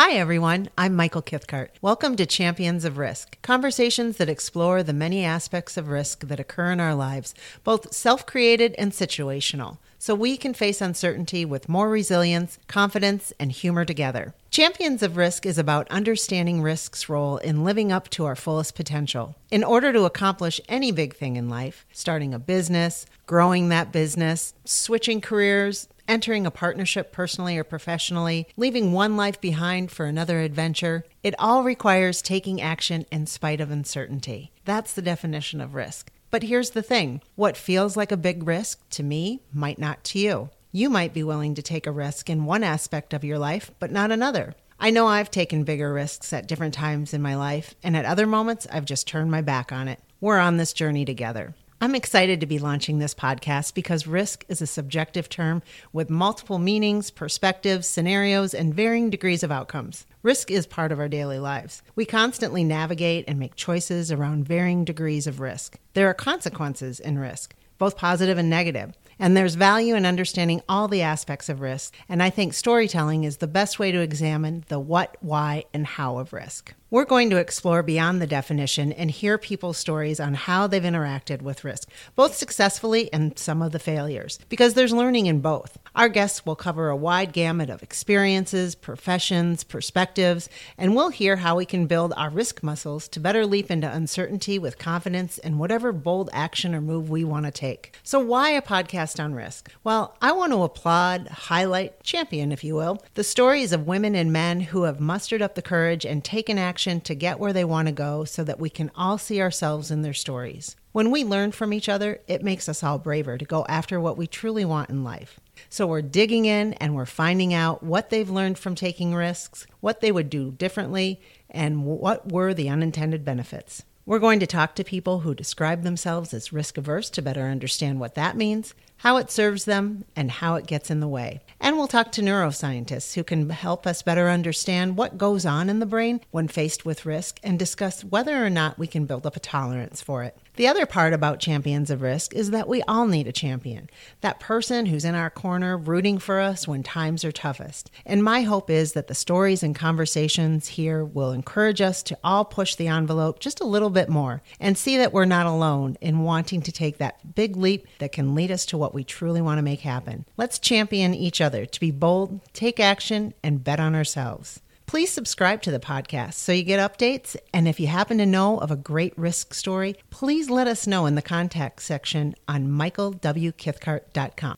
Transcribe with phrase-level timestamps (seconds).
[0.00, 0.68] Hi, everyone.
[0.78, 1.70] I'm Michael Kithcart.
[1.82, 6.70] Welcome to Champions of Risk, conversations that explore the many aspects of risk that occur
[6.70, 11.90] in our lives, both self created and situational, so we can face uncertainty with more
[11.90, 14.34] resilience, confidence, and humor together.
[14.50, 19.34] Champions of Risk is about understanding risk's role in living up to our fullest potential.
[19.50, 24.54] In order to accomplish any big thing in life, starting a business, growing that business,
[24.64, 31.04] switching careers, entering a partnership personally or professionally, leaving one life behind for another adventure,
[31.22, 34.50] it all requires taking action in spite of uncertainty.
[34.64, 36.10] That's the definition of risk.
[36.30, 40.18] But here's the thing what feels like a big risk to me might not to
[40.18, 40.50] you.
[40.72, 43.90] You might be willing to take a risk in one aspect of your life, but
[43.90, 44.54] not another.
[44.80, 48.26] I know I've taken bigger risks at different times in my life, and at other
[48.26, 50.00] moments, I've just turned my back on it.
[50.20, 51.54] We're on this journey together.
[51.80, 56.58] I'm excited to be launching this podcast because risk is a subjective term with multiple
[56.58, 60.04] meanings, perspectives, scenarios, and varying degrees of outcomes.
[60.24, 61.84] Risk is part of our daily lives.
[61.94, 65.78] We constantly navigate and make choices around varying degrees of risk.
[65.94, 68.94] There are consequences in risk, both positive and negative.
[69.20, 71.94] And there's value in understanding all the aspects of risk.
[72.08, 76.18] And I think storytelling is the best way to examine the what, why, and how
[76.18, 76.74] of risk.
[76.90, 81.42] We're going to explore beyond the definition and hear people's stories on how they've interacted
[81.42, 85.76] with risk, both successfully and some of the failures, because there's learning in both.
[85.94, 91.56] Our guests will cover a wide gamut of experiences, professions, perspectives, and we'll hear how
[91.56, 95.92] we can build our risk muscles to better leap into uncertainty with confidence in whatever
[95.92, 97.96] bold action or move we want to take.
[98.02, 99.70] So, why a podcast on risk?
[99.84, 104.32] Well, I want to applaud, highlight, champion, if you will, the stories of women and
[104.32, 107.64] men who have mustered up the courage and taken action action to get where they
[107.64, 110.76] want to go so that we can all see ourselves in their stories.
[110.92, 114.16] When we learn from each other, it makes us all braver to go after what
[114.16, 115.40] we truly want in life.
[115.68, 120.00] So we're digging in and we're finding out what they've learned from taking risks, what
[120.00, 121.20] they would do differently,
[121.50, 123.82] and what were the unintended benefits.
[124.06, 127.98] We're going to talk to people who describe themselves as risk averse to better understand
[127.98, 131.40] what that means, how it serves them, and how it gets in the way.
[131.68, 135.80] And we'll talk to neuroscientists who can help us better understand what goes on in
[135.80, 139.36] the brain when faced with risk and discuss whether or not we can build up
[139.36, 140.34] a tolerance for it.
[140.56, 143.88] The other part about champions of risk is that we all need a champion,
[144.22, 147.92] that person who's in our corner rooting for us when times are toughest.
[148.04, 152.44] And my hope is that the stories and conversations here will encourage us to all
[152.44, 156.20] push the envelope just a little bit more and see that we're not alone in
[156.20, 159.58] wanting to take that big leap that can lead us to what we truly want
[159.58, 160.24] to make happen.
[160.36, 164.60] Let's champion each other to be bold, take action, and bet on ourselves.
[164.86, 167.36] Please subscribe to the podcast so you get updates.
[167.52, 171.04] And if you happen to know of a great risk story, please let us know
[171.04, 174.56] in the contact section on michaelwkithcart.com.